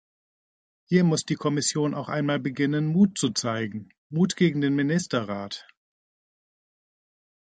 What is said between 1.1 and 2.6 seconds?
die Kommission auch einmal